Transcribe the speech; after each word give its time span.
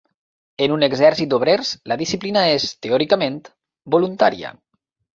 En 0.65 0.71
un 0.75 0.85
exèrcit 0.87 1.29
d'obrers, 1.33 1.75
la 1.93 1.99
disciplina 2.03 2.47
és, 2.57 2.69
teòricament, 2.89 3.41
voluntària. 3.99 4.57